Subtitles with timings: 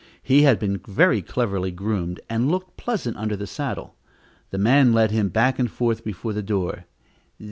[0.23, 3.93] He had been very cleverly groomed, and looked pleasant under the saddle.
[4.49, 6.85] The man led him back and forth before the door.